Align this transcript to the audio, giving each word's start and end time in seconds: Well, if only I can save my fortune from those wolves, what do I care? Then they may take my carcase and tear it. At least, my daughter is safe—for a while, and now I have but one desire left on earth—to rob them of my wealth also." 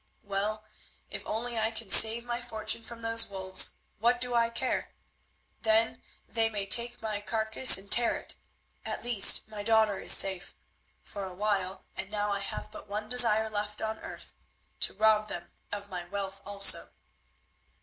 Well, 0.23 0.65
if 1.11 1.21
only 1.27 1.59
I 1.59 1.69
can 1.69 1.91
save 1.91 2.25
my 2.25 2.41
fortune 2.41 2.81
from 2.81 3.03
those 3.03 3.27
wolves, 3.29 3.75
what 3.99 4.19
do 4.19 4.33
I 4.33 4.49
care? 4.49 4.95
Then 5.61 6.01
they 6.27 6.49
may 6.49 6.65
take 6.65 7.03
my 7.03 7.21
carcase 7.21 7.77
and 7.77 7.91
tear 7.91 8.17
it. 8.17 8.33
At 8.83 9.03
least, 9.03 9.47
my 9.47 9.61
daughter 9.61 9.99
is 9.99 10.11
safe—for 10.11 11.23
a 11.25 11.35
while, 11.35 11.85
and 11.95 12.09
now 12.09 12.31
I 12.31 12.39
have 12.39 12.71
but 12.71 12.87
one 12.89 13.09
desire 13.09 13.47
left 13.47 13.79
on 13.79 13.99
earth—to 13.99 14.93
rob 14.95 15.27
them 15.27 15.51
of 15.71 15.91
my 15.91 16.05
wealth 16.05 16.41
also." 16.47 16.89